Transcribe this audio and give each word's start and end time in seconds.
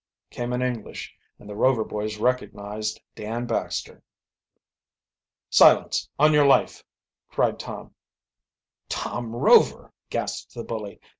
came 0.31 0.51
in 0.51 0.63
English 0.63 1.15
and 1.37 1.47
the 1.47 1.55
Rover 1.55 1.83
boys 1.83 2.17
recognized 2.17 2.99
Dan 3.13 3.45
Baxter. 3.45 4.01
"Silence, 5.51 6.09
on 6.17 6.33
your 6.33 6.47
life!" 6.47 6.83
cried 7.29 7.59
Tom. 7.59 7.93
"Tom 8.89 9.35
Rover!" 9.35 9.93
gasped 10.09 10.55
the 10.55 10.63
bully. 10.63 10.99